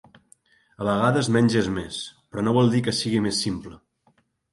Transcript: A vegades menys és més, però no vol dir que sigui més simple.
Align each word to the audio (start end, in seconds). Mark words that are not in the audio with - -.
A 0.77 0.85
vegades 0.87 1.29
menys 1.35 1.57
és 1.61 1.69
més, 1.75 1.99
però 2.31 2.45
no 2.47 2.53
vol 2.59 2.73
dir 2.77 2.81
que 2.89 2.95
sigui 3.01 3.21
més 3.27 3.43
simple. 3.45 3.77